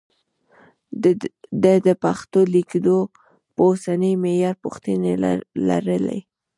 [1.63, 3.03] ده د پښتو لیکدود
[3.55, 5.13] پر اوسني معیار پوښتنې
[5.69, 6.19] لرلې.